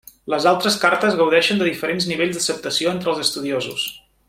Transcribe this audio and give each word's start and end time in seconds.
Les 0.33 0.45
altres 0.51 0.77
cartes 0.83 1.17
gaudeixen 1.19 1.59
de 1.61 1.67
diferents 1.69 2.07
nivells 2.13 2.39
d'acceptació 2.39 2.95
entre 2.95 3.13
els 3.15 3.23
estudiosos. 3.29 3.87